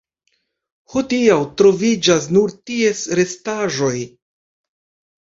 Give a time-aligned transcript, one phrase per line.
[0.93, 3.97] Hodiaŭ troviĝas nur ties restaĵoj.